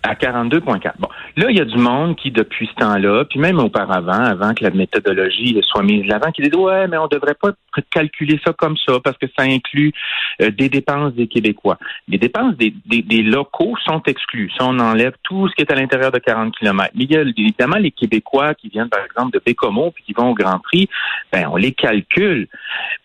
À 0.07 0.13
42,4. 0.13 0.93
Bon, 0.99 1.07
là, 1.35 1.47
il 1.49 1.57
y 1.57 1.61
a 1.61 1.65
du 1.65 1.77
monde 1.77 2.15
qui, 2.15 2.29
depuis 2.29 2.67
ce 2.67 2.75
temps-là, 2.75 3.25
puis 3.25 3.39
même 3.39 3.57
auparavant, 3.57 4.11
avant 4.11 4.53
que 4.53 4.63
la 4.63 4.69
méthodologie 4.69 5.59
soit 5.63 5.81
mise 5.81 6.03
de 6.03 6.09
l'avant, 6.09 6.31
qui 6.31 6.43
dit 6.43 6.55
ouais, 6.55 6.87
mais 6.87 6.97
on 6.97 7.07
devrait 7.07 7.33
pas 7.33 7.51
calculer 7.91 8.39
ça 8.45 8.53
comme 8.53 8.77
ça 8.77 8.99
parce 9.03 9.17
que 9.17 9.25
ça 9.37 9.43
inclut 9.43 9.91
euh, 10.41 10.51
des 10.51 10.69
dépenses 10.69 11.13
des 11.13 11.27
Québécois. 11.27 11.77
Les 12.07 12.19
dépenses 12.19 12.55
des, 12.55 12.73
locaux 13.23 13.75
sont 13.83 14.01
exclues. 14.05 14.51
Ça, 14.57 14.65
on 14.65 14.77
enlève 14.79 15.13
tout 15.23 15.47
ce 15.47 15.55
qui 15.55 15.61
est 15.63 15.71
à 15.71 15.75
l'intérieur 15.75 16.11
de 16.11 16.19
40 16.19 16.55
km. 16.55 16.91
Mais 16.95 17.05
il 17.05 17.11
y 17.11 17.17
a 17.17 17.21
évidemment 17.21 17.77
les 17.77 17.91
Québécois 17.91 18.53
qui 18.53 18.69
viennent, 18.69 18.89
par 18.89 19.03
exemple, 19.03 19.31
de 19.33 19.41
Bécomo 19.43 19.91
puis 19.91 20.03
qui 20.03 20.13
vont 20.13 20.29
au 20.29 20.33
Grand 20.35 20.59
Prix. 20.59 20.87
Ben, 21.31 21.47
on 21.51 21.55
les 21.55 21.71
calcule. 21.71 22.47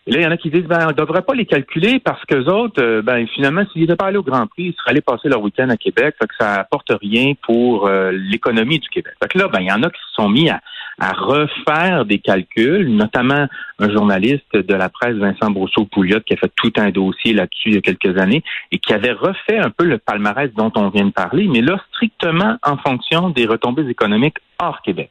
Là, 0.07 0.17
il 0.19 0.23
y 0.23 0.25
en 0.25 0.31
a 0.31 0.37
qui 0.37 0.49
disent 0.49 0.67
ben, 0.67 0.87
on 0.89 0.91
devrait 0.91 1.21
pas 1.21 1.33
les 1.33 1.45
calculer 1.45 1.99
parce 1.99 2.23
que 2.25 2.35
autres, 2.49 2.81
euh, 2.81 3.01
ben, 3.01 3.27
finalement, 3.27 3.63
s'ils 3.71 3.81
n'étaient 3.81 3.95
pas 3.95 4.07
allés 4.07 4.17
au 4.17 4.23
Grand 4.23 4.47
Prix, 4.47 4.65
ils 4.65 4.73
seraient 4.73 4.91
allés 4.91 5.01
passer 5.01 5.29
leur 5.29 5.41
week-end 5.41 5.69
à 5.69 5.77
Québec. 5.77 6.15
Fait 6.19 6.27
que 6.27 6.35
ça 6.39 6.53
apporte 6.55 6.90
rien 6.93 7.33
pour 7.41 7.87
euh, 7.87 8.11
l'économie 8.11 8.79
du 8.79 8.89
Québec. 8.89 9.13
Là, 9.35 9.47
ben, 9.47 9.61
il 9.61 9.67
y 9.67 9.71
en 9.71 9.83
a 9.83 9.89
qui 9.89 9.99
se 10.09 10.13
sont 10.15 10.29
mis 10.29 10.49
à, 10.49 10.61
à 10.99 11.13
refaire 11.13 12.05
des 12.05 12.19
calculs, 12.19 12.87
notamment 12.95 13.47
un 13.79 13.89
journaliste 13.91 14.55
de 14.55 14.73
la 14.75 14.89
presse, 14.89 15.15
Vincent 15.15 15.49
Brosseau-Pouliot, 15.49 16.21
qui 16.21 16.33
a 16.33 16.37
fait 16.37 16.51
tout 16.55 16.71
un 16.77 16.91
dossier 16.91 17.33
là-dessus 17.33 17.69
il 17.69 17.73
y 17.73 17.77
a 17.77 17.81
quelques 17.81 18.17
années 18.17 18.43
et 18.71 18.77
qui 18.77 18.93
avait 18.93 19.11
refait 19.11 19.57
un 19.57 19.71
peu 19.71 19.85
le 19.85 19.97
palmarès 19.97 20.51
dont 20.53 20.71
on 20.75 20.89
vient 20.89 21.05
de 21.05 21.11
parler, 21.11 21.47
mais 21.47 21.61
là, 21.61 21.83
strictement 21.93 22.57
en 22.63 22.77
fonction 22.77 23.29
des 23.29 23.45
retombées 23.45 23.89
économiques 23.89 24.37
hors 24.59 24.81
Québec. 24.83 25.09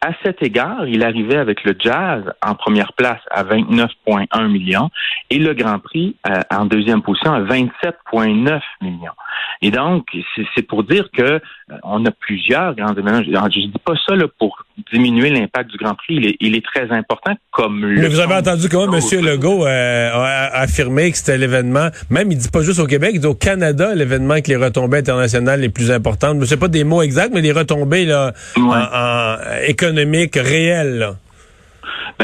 À 0.00 0.10
cet 0.24 0.42
égard, 0.42 0.86
il 0.86 1.02
arrivait 1.02 1.38
avec 1.38 1.64
le 1.64 1.74
jazz 1.78 2.22
en 2.42 2.54
première 2.54 2.92
place 2.92 3.20
à 3.30 3.44
29,1 3.44 4.48
millions 4.48 4.90
et 5.30 5.38
le 5.38 5.54
Grand 5.54 5.78
Prix 5.78 6.16
euh, 6.28 6.40
en 6.50 6.66
deuxième 6.66 7.02
position 7.02 7.32
à 7.32 7.40
27,9 7.40 8.60
millions. 8.82 9.12
Et 9.62 9.70
donc, 9.70 10.06
c'est 10.54 10.62
pour 10.62 10.84
dire 10.84 11.08
que 11.12 11.22
euh, 11.22 11.40
on 11.82 12.04
a 12.04 12.10
plusieurs 12.10 12.74
grands 12.74 12.94
événements. 12.94 13.22
Je 13.22 13.60
dis 13.60 13.72
pas 13.84 13.94
ça 14.06 14.14
là, 14.14 14.26
pour 14.38 14.65
diminuer 14.92 15.30
l'impact 15.30 15.70
du 15.70 15.76
Grand 15.76 15.94
Prix. 15.94 16.16
Il 16.16 16.26
est, 16.26 16.36
il 16.40 16.54
est 16.54 16.64
très 16.64 16.90
important 16.90 17.32
comme 17.50 17.80
Mais 17.80 18.08
vous 18.08 18.20
avez 18.20 18.34
entendu 18.34 18.68
comment 18.68 18.92
M. 18.92 19.24
Legault 19.24 19.66
euh, 19.66 20.10
a 20.12 20.60
affirmé 20.60 21.10
que 21.10 21.16
c'était 21.16 21.38
l'événement, 21.38 21.88
même 22.10 22.30
il 22.30 22.38
dit 22.38 22.48
pas 22.48 22.62
juste 22.62 22.80
au 22.80 22.86
Québec, 22.86 23.12
il 23.14 23.20
dit 23.20 23.26
au 23.26 23.34
Canada 23.34 23.94
l'événement 23.94 24.32
avec 24.32 24.48
les 24.48 24.56
retombées 24.56 24.98
internationales 24.98 25.60
les 25.60 25.68
plus 25.68 25.90
importantes. 25.90 26.38
Je 26.40 26.44
sais 26.44 26.56
pas 26.56 26.68
des 26.68 26.84
mots 26.84 27.02
exacts, 27.02 27.32
mais 27.34 27.40
les 27.40 27.52
retombées 27.52 28.04
là, 28.04 28.32
en, 28.56 29.36
économiques 29.66 30.36
réelles. 30.36 30.98
Là. 30.98 31.16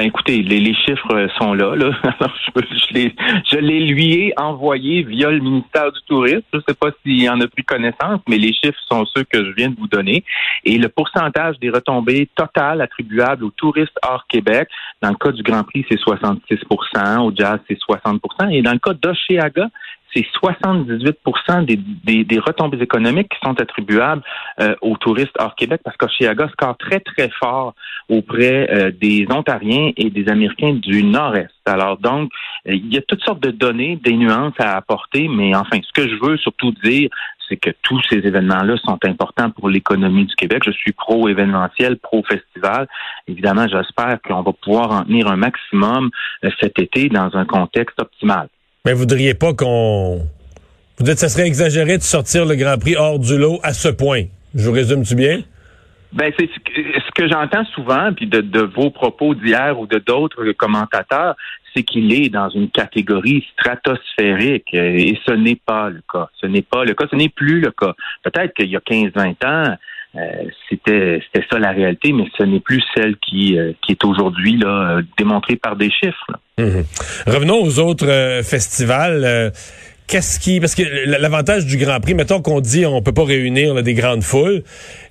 Ben 0.03 0.09
écoutez, 0.09 0.43
les, 0.43 0.75
chiffres 0.75 1.29
sont 1.39 1.55
là. 1.55 1.77
les, 2.91 3.15
je 3.49 3.57
les 3.57 3.87
lui 3.87 4.15
ai 4.15 4.35
envoyés 4.37 5.05
via 5.05 5.31
le 5.31 5.39
ministère 5.39 5.93
du 5.93 6.01
Tourisme. 6.09 6.43
Je 6.53 6.59
ne 6.59 6.63
sais 6.67 6.75
pas 6.75 6.89
s'il 7.05 7.31
en 7.31 7.41
a 7.41 7.47
pris 7.47 7.63
connaissance, 7.63 8.21
mais 8.29 8.37
les 8.37 8.53
chiffres 8.53 8.81
sont 8.91 9.07
ceux 9.07 9.23
que 9.23 9.45
je 9.45 9.53
viens 9.53 9.69
de 9.69 9.77
vous 9.79 9.87
donner. 9.87 10.25
Et 10.65 10.77
le 10.77 10.89
pourcentage 10.89 11.57
des 11.61 11.71
retombées 11.71 12.29
totales 12.35 12.81
attribuables 12.81 13.45
aux 13.45 13.53
touristes 13.53 13.97
hors 14.03 14.27
Québec, 14.27 14.69
dans 15.01 15.11
le 15.11 15.15
cas 15.15 15.31
du 15.31 15.45
Grand 15.45 15.63
Prix, 15.63 15.87
c'est 15.89 16.01
66% 16.01 17.21
au 17.21 17.33
jazz, 17.33 17.61
c'est 17.69 17.79
60% 17.79 18.51
et 18.51 18.61
dans 18.61 18.73
le 18.73 18.81
cas 18.81 18.95
d'Oceaga, 18.95 19.69
c'est 20.14 20.26
78 20.33 21.19
des, 21.66 21.76
des, 21.76 22.25
des, 22.25 22.38
retombées 22.38 22.83
économiques 22.83 23.28
qui 23.31 23.38
sont 23.42 23.59
attribuables 23.61 24.23
euh, 24.61 24.75
aux 24.81 24.97
touristes 24.97 25.35
hors 25.38 25.54
Québec 25.54 25.81
parce 25.85 25.97
qu'Oshiaga 25.97 26.49
score 26.49 26.76
très, 26.76 27.00
très 27.00 27.31
fort 27.40 27.75
auprès 28.09 28.69
euh, 28.71 28.90
des 28.90 29.26
Ontariens 29.31 29.92
et 29.97 30.11
des 30.11 30.28
Américains 30.28 30.75
du 30.75 31.02
Nord-Est. 31.02 31.50
Alors 31.66 31.99
donc, 31.99 32.31
euh, 32.66 32.75
il 32.75 32.92
y 32.92 32.99
a 32.99 33.02
toutes 33.02 33.23
sortes 33.23 33.42
de 33.42 33.50
données, 33.50 33.97
des 33.97 34.14
nuances 34.14 34.59
à 34.59 34.76
apporter, 34.76 35.28
mais 35.28 35.54
enfin, 35.54 35.78
ce 35.83 35.92
que 35.92 36.09
je 36.09 36.16
veux 36.23 36.37
surtout 36.37 36.73
dire, 36.85 37.09
c'est 37.49 37.57
que 37.57 37.71
tous 37.83 38.00
ces 38.09 38.19
événements-là 38.19 38.76
sont 38.78 38.99
importants 39.04 39.50
pour 39.50 39.69
l'économie 39.69 40.26
du 40.26 40.35
Québec. 40.37 40.62
Je 40.64 40.71
suis 40.71 40.92
pro-événementiel, 40.92 41.99
pro-festival. 41.99 42.88
Évidemment, 43.28 43.66
j'espère 43.69 44.21
qu'on 44.23 44.42
va 44.42 44.52
pouvoir 44.52 44.90
en 44.92 45.04
tenir 45.04 45.26
un 45.26 45.37
maximum 45.37 46.11
cet 46.61 46.78
été 46.78 47.09
dans 47.09 47.37
un 47.37 47.45
contexte 47.45 48.00
optimal. 48.00 48.49
Mais 48.85 48.95
vous 48.95 49.01
voudriez 49.01 49.35
pas 49.35 49.55
qu'on... 49.55 50.27
Vous 50.99 51.05
dites 51.05 51.15
que 51.15 51.21
ça 51.21 51.29
serait 51.29 51.47
exagéré 51.47 51.99
de 51.99 52.03
sortir 52.03 52.45
le 52.45 52.57
Grand 52.57 52.79
Prix 52.79 52.97
hors 52.97 53.21
du 53.21 53.39
lot 53.39 53.61
à 53.62 53.75
ce 53.75 53.89
point. 53.89 54.25
Je 54.57 54.67
vous 54.67 54.73
résume-tu 54.73 55.15
bien? 55.15 55.43
Ben, 56.12 56.33
c'est 56.37 56.51
ce 56.51 57.11
que, 57.15 57.29
j'entends 57.29 57.65
souvent, 57.67 58.12
puis 58.12 58.27
de, 58.27 58.61
vos 58.75 58.91
propos 58.91 59.37
d'hier 59.37 59.79
ou 59.79 59.87
de 59.87 59.99
d'autres 59.99 60.51
commentateurs, 60.53 61.37
c'est 61.73 61.85
qu'il 61.85 62.12
est 62.12 62.29
dans 62.29 62.49
une 62.49 62.71
catégorie 62.71 63.47
stratosphérique 63.53 64.75
et 64.75 65.17
ce 65.27 65.33
n'est 65.33 65.61
pas 65.65 65.89
le 65.89 66.03
cas. 66.12 66.29
Ce 66.41 66.47
n'est 66.47 66.62
pas 66.62 66.85
le 66.85 66.95
cas, 66.95 67.05
ce 67.09 67.15
n'est 67.15 67.29
plus 67.29 67.61
le 67.61 67.71
cas. 67.71 67.95
Peut-être 68.25 68.53
qu'il 68.53 68.69
y 68.69 68.77
a 68.77 68.81
15-20 68.81 69.47
ans, 69.47 69.77
euh, 70.14 70.45
c'était 70.69 71.21
c'était 71.25 71.47
ça 71.50 71.59
la 71.59 71.71
réalité, 71.71 72.12
mais 72.12 72.25
ce 72.37 72.45
n'est 72.45 72.61
plus 72.61 72.83
celle 72.95 73.16
qui 73.16 73.59
euh, 73.59 73.73
qui 73.83 73.92
est 73.92 74.04
aujourd'hui 74.04 74.59
là 74.59 75.00
démontrée 75.16 75.57
par 75.57 75.76
des 75.76 75.90
chiffres. 75.90 76.26
Mhm. 76.59 76.85
Revenons 77.26 77.62
aux 77.62 77.78
autres 77.78 78.09
euh, 78.09 78.42
festivals. 78.42 79.52
Qu'est-ce 80.12 80.38
qui 80.38 80.61
parce 80.61 80.75
que 80.75 80.83
l'avantage 81.07 81.64
du 81.64 81.78
Grand 81.78 81.99
Prix, 81.99 82.12
mettons 82.12 82.42
qu'on 82.42 82.61
dit 82.61 82.85
on 82.85 83.00
peut 83.00 83.14
pas 83.14 83.25
réunir 83.25 83.83
des 83.83 83.95
grandes 83.95 84.23
foules. 84.23 84.62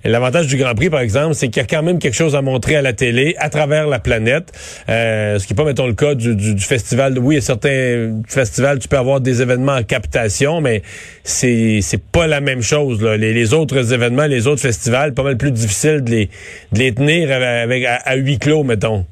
L'avantage 0.04 0.46
du 0.46 0.56
Grand 0.56 0.76
Prix, 0.76 0.90
par 0.90 1.00
exemple, 1.00 1.34
c'est 1.34 1.48
qu'il 1.48 1.60
y 1.60 1.64
a 1.64 1.66
quand 1.66 1.82
même 1.82 1.98
quelque 1.98 2.14
chose 2.14 2.36
à 2.36 2.40
montrer 2.40 2.76
à 2.76 2.82
la 2.82 2.92
télé, 2.92 3.34
à 3.40 3.50
travers 3.50 3.88
la 3.88 3.98
planète. 3.98 4.52
Euh, 4.88 5.40
ce 5.40 5.48
qui 5.48 5.54
n'est 5.54 5.56
pas, 5.56 5.64
mettons, 5.64 5.88
le 5.88 5.94
cas 5.94 6.14
du, 6.14 6.36
du, 6.36 6.56
festival. 6.56 7.18
Oui, 7.18 7.34
il 7.34 7.38
y 7.38 7.40
a 7.40 7.40
certains 7.40 8.20
festivals, 8.28 8.78
tu 8.78 8.86
peux 8.86 8.96
avoir 8.96 9.20
des 9.20 9.42
événements 9.42 9.74
en 9.74 9.82
captation, 9.82 10.60
mais 10.60 10.82
c'est 11.24 11.80
c'est 11.80 12.04
pas 12.12 12.28
la 12.28 12.40
même 12.40 12.62
chose. 12.62 13.02
Là. 13.02 13.16
Les, 13.16 13.54
autres 13.54 13.92
événements, 13.92 14.26
les 14.26 14.46
autres 14.46 14.62
festivals, 14.62 15.14
pas 15.14 15.24
mal 15.24 15.36
plus 15.36 15.50
difficile 15.50 16.04
de 16.04 16.10
les, 16.12 16.26
de 16.70 16.78
les 16.78 16.94
tenir 16.94 17.32
avec, 17.32 17.84
à 17.84 18.14
huis 18.14 18.38
clos, 18.38 18.62
mettons. 18.62 19.04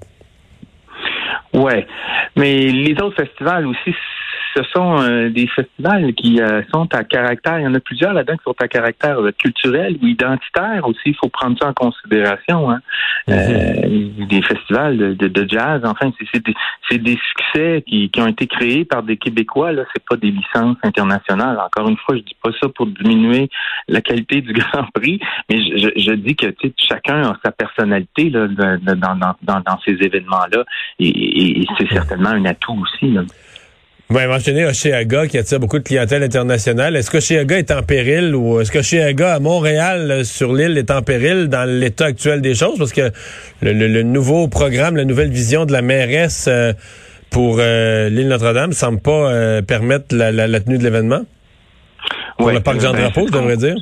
Ouais, 1.52 1.84
mais 2.36 2.54
les 2.68 2.94
autres 3.02 3.16
festivals 3.16 3.66
aussi, 3.66 3.92
ce 4.54 4.62
sont 4.74 5.00
euh, 5.00 5.30
des 5.30 5.46
festivals 5.46 6.12
qui 6.14 6.40
euh, 6.40 6.62
sont 6.72 6.92
à 6.94 7.04
caractère, 7.04 7.58
il 7.58 7.64
y 7.64 7.66
en 7.66 7.74
a 7.74 7.80
plusieurs 7.80 8.12
là-dedans 8.12 8.36
qui 8.36 8.44
sont 8.44 8.56
à 8.60 8.68
caractère 8.68 9.20
euh, 9.20 9.32
culturel 9.32 9.96
ou 10.02 10.06
identitaire 10.06 10.86
aussi, 10.86 11.00
il 11.06 11.16
faut 11.16 11.28
prendre 11.28 11.58
ça 11.58 11.68
en 11.68 11.72
considération. 11.72 12.70
Hein. 12.70 12.80
Mhm. 13.28 14.26
des 14.26 14.42
festivals 14.42 15.16
de, 15.16 15.28
de, 15.28 15.48
jazz, 15.48 15.82
enfin, 15.84 16.10
c'est 16.32 16.42
des, 16.42 16.98
des, 16.98 17.18
succès 17.28 17.84
qui, 17.86 18.10
qui, 18.10 18.20
ont 18.20 18.26
été 18.26 18.46
créés 18.46 18.84
par 18.84 19.02
des 19.02 19.16
Québécois, 19.16 19.72
là, 19.72 19.84
c'est 19.94 20.04
pas 20.04 20.16
des 20.16 20.30
licences 20.30 20.76
internationales. 20.82 21.58
Encore 21.58 21.88
une 21.88 21.96
fois, 21.98 22.16
je 22.16 22.22
dis 22.22 22.36
pas 22.42 22.50
ça 22.60 22.68
pour 22.68 22.86
diminuer 22.86 23.48
la 23.88 24.00
qualité 24.00 24.40
du 24.40 24.52
Grand 24.54 24.84
Prix, 24.94 25.20
mais 25.48 25.58
je, 25.62 25.90
je, 25.96 26.12
dis 26.12 26.34
que 26.34 26.46
chacun 26.76 27.22
a 27.22 27.38
sa 27.44 27.52
personnalité 27.52 28.30
là, 28.30 28.48
dans, 28.48 28.96
dans, 28.96 29.34
dans, 29.42 29.60
dans 29.60 29.78
ces 29.84 29.92
événements-là 29.92 30.64
et, 30.98 31.60
et 31.60 31.66
c'est 31.78 31.88
certainement 31.92 32.30
un 32.30 32.44
atout 32.46 32.78
aussi. 32.82 33.12
Là. 33.12 33.22
Vous 34.10 34.16
m'avez 34.16 34.26
mentionné 34.26 34.66
Oceaga 34.66 35.28
qui 35.28 35.38
attire 35.38 35.60
beaucoup 35.60 35.78
de 35.78 35.84
clientèle 35.84 36.24
internationale. 36.24 36.96
Est-ce 36.96 37.12
que 37.12 37.18
Oceaga 37.18 37.58
est 37.58 37.70
en 37.70 37.84
péril 37.84 38.34
ou 38.34 38.60
est-ce 38.60 38.72
que 38.72 38.80
Oceaga 38.80 39.34
à 39.34 39.38
Montréal 39.38 40.10
euh, 40.10 40.24
sur 40.24 40.52
l'île 40.52 40.76
est 40.78 40.90
en 40.90 41.00
péril 41.00 41.46
dans 41.46 41.62
l'état 41.62 42.06
actuel 42.06 42.40
des 42.40 42.56
choses? 42.56 42.76
Parce 42.76 42.92
que 42.92 43.12
le, 43.62 44.02
nouveau 44.02 44.48
programme, 44.48 44.96
la 44.96 45.04
nouvelle 45.04 45.30
vision 45.30 45.64
de 45.64 45.70
la 45.70 45.80
mairesse 45.80 46.46
euh, 46.48 46.72
pour 47.30 47.58
euh, 47.60 48.08
l'île 48.08 48.26
Notre-Dame 48.26 48.72
semble 48.72 48.98
pas 48.98 49.62
permettre 49.62 50.12
la, 50.16 50.58
tenue 50.58 50.78
de 50.78 50.82
l'événement? 50.82 51.20
Pour 52.36 52.50
le 52.50 52.58
parc 52.58 52.80
Jean-Drapeau, 52.80 53.28
je 53.28 53.32
devrais 53.32 53.58
dire. 53.58 53.76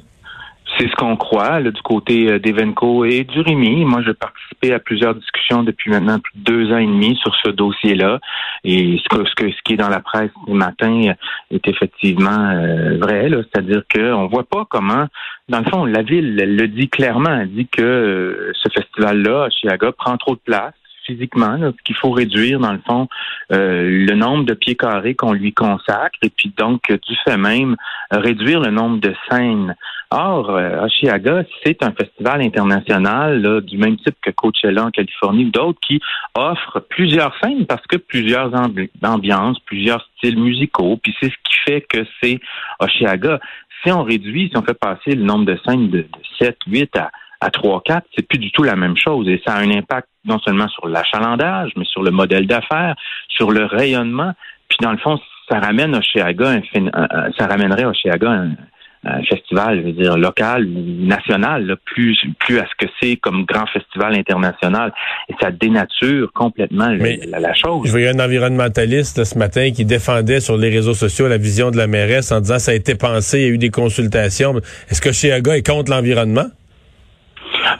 C'est 0.79 0.89
ce 0.89 0.95
qu'on 0.95 1.17
croit 1.17 1.61
du 1.61 1.83
côté 1.83 2.31
euh, 2.31 2.39
d'Evenco 2.39 3.05
et 3.05 3.25
du 3.25 3.41
Rémi. 3.41 3.85
Moi, 3.85 4.01
j'ai 4.07 4.15
participé 4.15 4.73
à 4.73 4.79
plusieurs 4.79 5.15
discussions 5.17 5.65
depuis 5.65 5.91
maintenant 5.91 6.21
plus 6.21 6.39
de 6.39 6.45
deux 6.45 6.73
ans 6.73 6.79
et 6.79 6.87
demi 6.87 7.17
sur 7.17 7.35
ce 7.45 7.51
dossier-là. 7.51 8.21
Et 8.63 9.01
ce, 9.03 9.09
que, 9.09 9.27
ce, 9.27 9.63
qui 9.65 9.73
est 9.73 9.77
dans 9.77 9.89
la 9.89 9.99
presse 9.99 10.31
ce 10.47 10.53
matin 10.53 11.15
est 11.51 11.67
effectivement 11.67 12.51
euh, 12.51 12.97
vrai. 12.99 13.29
C'est-à-dire 13.31 13.83
qu'on 13.93 14.25
ne 14.25 14.29
voit 14.29 14.45
pas 14.45 14.67
comment, 14.71 15.07
dans 15.49 15.59
le 15.59 15.65
fond, 15.65 15.85
la 15.85 16.03
ville 16.03 16.37
le 16.37 16.69
dit 16.69 16.89
clairement. 16.89 17.41
Elle 17.41 17.51
dit 17.51 17.67
que 17.67 17.83
euh, 17.83 18.53
ce 18.55 18.69
festival-là, 18.73 19.47
à 19.47 19.51
Chiaga, 19.51 19.91
prend 19.91 20.17
trop 20.17 20.35
de 20.35 20.41
place 20.45 20.75
physiquement, 21.09 21.59
qu'il 21.85 21.97
faut 21.97 22.11
réduire, 22.11 22.61
dans 22.61 22.73
le 22.73 22.81
fond, 22.87 23.09
euh, 23.51 24.07
le 24.07 24.15
nombre 24.15 24.45
de 24.45 24.55
pieds 24.55 24.77
carrés 24.77 25.15
qu'on 25.15 25.33
lui 25.33 25.53
consacre, 25.53 26.19
et 26.23 26.31
puis 26.31 26.53
donc, 26.57 26.83
du 26.93 27.17
fait 27.25 27.39
même, 27.39 27.77
réduire 28.11 28.61
le 28.61 28.71
nombre 28.71 29.01
de 29.01 29.15
scènes. 29.29 29.75
Or, 30.11 30.51
euh, 30.51 30.85
Oshiaga, 30.85 31.45
c'est 31.65 31.83
un 31.83 31.93
festival 31.93 32.43
international 32.43 33.63
du 33.63 33.79
même 33.79 33.97
type 33.99 34.17
que 34.23 34.31
Coachella 34.31 34.87
en 34.87 34.91
Californie 34.91 35.47
ou 35.47 35.51
d'autres 35.51 35.81
qui 35.81 36.01
offrent 36.35 36.81
plusieurs 36.89 37.35
scènes 37.43 37.67
parce 37.67 37.87
que 37.87 37.97
plusieurs 37.97 38.53
ambiances, 39.03 39.59
plusieurs 39.61 40.07
styles 40.17 40.39
musicaux, 40.39 40.99
puis 41.03 41.15
c'est 41.21 41.29
ce 41.29 41.37
qui 41.45 41.59
fait 41.67 41.81
que 41.83 42.07
c'est 42.23 42.41
Oshiaga. 42.81 43.41
Si 43.83 43.93
on 43.93 44.03
réduit, 44.03 44.49
si 44.51 44.57
on 44.57 44.63
fait 44.63 44.79
passer 44.79 45.15
le 45.15 45.25
nombre 45.25 45.45
de 45.45 45.59
scènes 45.67 45.89
de, 45.91 45.99
de 45.99 46.07
7, 46.39 46.57
8 46.67 46.97
à 46.97 47.11
à 47.41 47.49
3-4, 47.51 48.03
c'est 48.17 48.27
plus 48.27 48.39
du 48.39 48.51
tout 48.51 48.63
la 48.63 48.77
même 48.77 48.97
chose. 48.97 49.29
Et 49.29 49.41
ça 49.47 49.55
a 49.55 49.61
un 49.61 49.71
impact 49.71 50.09
non 50.25 50.39
seulement 50.41 50.69
sur 50.69 50.89
l'achalandage, 50.89 51.71
mais 51.77 51.85
sur 51.85 52.03
le 52.03 52.11
modèle 52.11 52.47
d'affaires, 52.47 52.97
sur 53.29 53.51
le 53.53 53.65
rayonnement. 53.65 54.33
Puis 54.69 54.79
dans 54.81 54.93
le 54.93 54.99
fond, 54.99 55.19
ça 55.49 55.61
ramène 55.61 55.95
Oshiaga, 55.95 56.51
un, 56.51 56.63
ça 57.39 57.47
ramènerait 57.47 57.85
Oshiaga 57.85 58.31
un, 58.31 58.51
un 59.05 59.23
festival, 59.23 59.81
je 59.81 59.87
veux 59.87 59.93
dire, 59.93 60.19
local 60.19 60.67
ou 60.67 61.07
national, 61.07 61.77
plus, 61.85 62.19
plus 62.41 62.59
à 62.59 62.67
ce 62.67 62.87
que 62.87 62.91
c'est 63.01 63.17
comme 63.17 63.45
grand 63.45 63.67
festival 63.67 64.15
international. 64.15 64.93
Et 65.29 65.35
ça 65.41 65.51
dénature 65.51 66.33
complètement 66.33 66.89
la, 66.89 67.55
chose. 67.55 67.87
Je 67.87 67.91
voyais 67.91 68.09
un 68.09 68.21
environnementaliste 68.21 69.25
ce 69.25 69.39
matin 69.39 69.71
qui 69.71 69.85
défendait 69.85 70.41
sur 70.41 70.57
les 70.57 70.71
réseaux 70.71 70.95
sociaux 70.95 71.29
la 71.29 71.39
vision 71.39 71.71
de 71.71 71.77
la 71.77 71.87
mairesse 71.87 72.33
en 72.33 72.41
disant 72.41 72.59
ça 72.59 72.73
a 72.73 72.75
été 72.75 72.95
pensé, 72.95 73.39
il 73.39 73.43
y 73.43 73.47
a 73.47 73.51
eu 73.51 73.59
des 73.59 73.71
consultations. 73.71 74.55
Est-ce 74.91 75.01
que 75.01 75.11
Oshiaga 75.11 75.57
est 75.57 75.67
contre 75.67 75.91
l'environnement? 75.91 76.47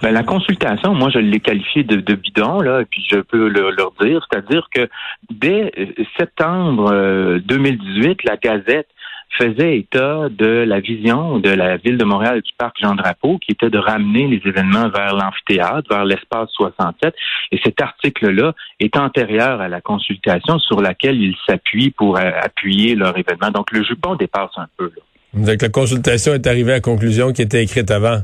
Ben, 0.03 0.13
la 0.13 0.23
consultation, 0.23 0.95
moi, 0.95 1.11
je 1.11 1.19
l'ai 1.19 1.41
qualifiée 1.41 1.85
de, 1.85 2.15
bidon, 2.15 2.61
là, 2.61 2.83
et 2.83 2.85
puis 2.85 3.05
je 3.09 3.19
peux 3.19 3.49
le, 3.49 3.71
leur 3.71 3.93
dire, 4.01 4.27
c'est-à-dire 4.31 4.69
que 4.73 4.89
dès 5.31 5.73
septembre 6.17 7.39
2018, 7.45 8.09
euh, 8.09 8.15
la 8.25 8.37
Gazette 8.37 8.89
faisait 9.37 9.79
état 9.79 10.29
de 10.31 10.47
la 10.47 10.81
vision 10.81 11.39
de 11.39 11.51
la 11.51 11.77
ville 11.77 11.99
de 11.99 12.05
Montréal 12.05 12.41
du 12.41 12.53
parc 12.57 12.77
Jean 12.81 12.95
Drapeau, 12.95 13.39
qui 13.39 13.53
était 13.53 13.71
de 13.71 13.79
ramener 13.79 14.27
les 14.27 14.41
événements 14.49 14.89
vers 14.89 15.15
l'amphithéâtre, 15.15 15.89
vers 15.89 16.05
l'espace 16.05 16.49
67. 16.53 17.15
Et 17.53 17.61
cet 17.65 17.81
article-là 17.81 18.55
est 18.81 18.97
antérieur 18.97 19.61
à 19.61 19.69
la 19.69 19.81
consultation 19.81 20.59
sur 20.59 20.81
laquelle 20.81 21.21
ils 21.21 21.37
s'appuient 21.47 21.91
pour 21.91 22.17
euh, 22.17 22.31
appuyer 22.43 22.95
leur 22.95 23.17
événement. 23.17 23.51
Donc 23.51 23.71
le 23.73 23.85
jupon 23.85 24.17
dépasse 24.17 24.51
un 24.57 24.67
peu. 24.77 24.91
Là. 24.97 25.03
Donc 25.35 25.63
la 25.63 25.69
consultation 25.69 26.33
est 26.33 26.47
arrivée 26.47 26.73
à 26.73 26.77
la 26.77 26.81
conclusion 26.81 27.33
qui 27.33 27.43
était 27.43 27.63
écrite 27.63 27.91
avant. 27.91 28.21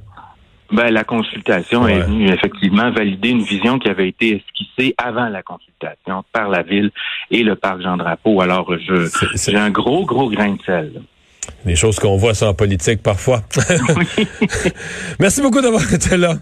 Ben, 0.73 0.91
la 0.91 1.05
consultation 1.05 1.87
est 1.87 2.01
venue 2.01 2.29
effectivement 2.31 2.91
valider 2.91 3.31
une 3.31 3.43
vision 3.43 3.79
qui 3.79 3.89
avait 3.89 4.09
été 4.09 4.37
esquissée 4.37 4.95
avant 4.97 5.29
la 5.29 5.43
consultation 5.43 6.25
par 6.33 6.49
la 6.49 6.63
ville 6.63 6.91
et 7.31 7.43
le 7.43 7.55
parc 7.55 7.83
Jean 7.83 7.97
Drapeau. 7.97 8.41
Alors, 8.41 8.73
je 8.79 9.09
j'ai 9.35 9.57
un 9.57 9.71
gros, 9.71 10.05
gros 10.05 10.31
grain 10.31 10.53
de 10.53 10.63
sel. 10.65 11.03
Des 11.65 11.77
choses 11.77 11.99
qu'on 11.99 12.17
voit 12.17 12.35
sur 12.35 12.47
la 12.47 12.55
politique 12.55 13.03
parfois. 13.03 13.43
Merci 15.21 15.43
beaucoup 15.43 15.61
d'avoir 15.61 15.93
été 15.93 16.17
là. 16.17 16.35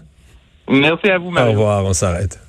Merci 0.69 1.09
à 1.09 1.17
vous, 1.17 1.29
Mario. 1.29 1.49
Au 1.49 1.51
revoir, 1.51 1.85
on 1.85 1.93
s'arrête. 1.93 2.39